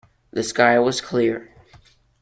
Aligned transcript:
The 0.31 0.41
sky 0.41 0.79
was 0.79 0.99
clear. 0.99 1.53